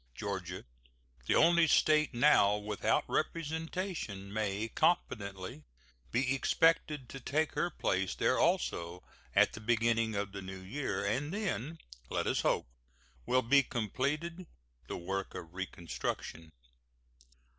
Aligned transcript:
Georgia, 0.15 0.65
the 1.27 1.35
only 1.35 1.67
State 1.67 2.11
now 2.11 2.57
without 2.57 3.03
representation, 3.07 4.33
may 4.33 4.67
confidently 4.67 5.63
be 6.11 6.33
expected 6.33 7.07
to 7.07 7.19
take 7.19 7.53
her 7.53 7.69
place 7.69 8.15
there 8.15 8.39
also 8.39 9.03
at 9.35 9.53
the 9.53 9.61
beginning 9.61 10.15
of 10.15 10.31
the 10.31 10.41
new 10.41 10.59
year, 10.59 11.05
and 11.05 11.31
then, 11.31 11.77
let 12.09 12.25
us 12.25 12.41
hope, 12.41 12.65
will 13.27 13.43
be 13.43 13.61
completed 13.61 14.47
the 14.87 14.97
work 14.97 15.35
of 15.35 15.53
reconstruction. 15.53 16.49